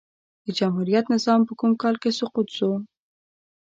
[0.43, 2.69] د جمهوريت نظام په کوم کال کی سقوط سو؟